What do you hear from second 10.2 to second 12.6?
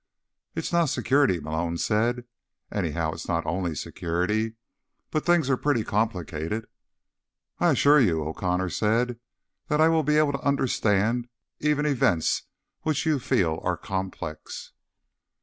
to understand even events